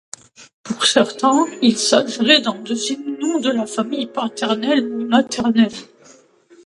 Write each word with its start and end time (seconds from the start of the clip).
Pour 0.63 0.87
certains, 0.87 1.45
il 1.61 1.77
s’agirait 1.77 2.41
d’un 2.41 2.55
deuxième 2.55 3.19
nom 3.19 3.39
de 3.39 3.51
la 3.51 3.67
famille 3.67 4.07
paternelle 4.07 4.91
ou 4.91 5.05
maternelle. 5.07 5.69